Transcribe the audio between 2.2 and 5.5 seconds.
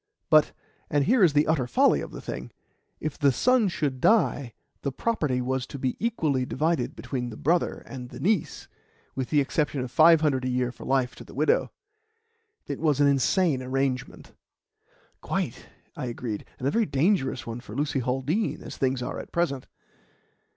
thing if the son should die, the property